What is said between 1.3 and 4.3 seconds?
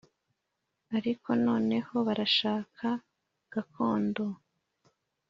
noneho barashaka gakondo